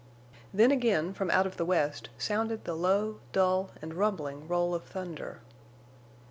Then 0.51 0.71
again 0.71 1.13
from 1.13 1.29
out 1.29 1.45
of 1.45 1.57
the 1.57 1.63
west 1.63 2.09
sounded 2.17 2.63
the 2.65 2.73
low, 2.73 3.19
dull, 3.33 3.69
and 3.83 3.93
rumbling 3.93 4.47
roll 4.47 4.73
of 4.73 4.83
thunder. 4.83 5.41